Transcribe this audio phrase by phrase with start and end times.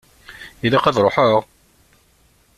[0.65, 1.41] Ilaq ad ṛuḥeɣ?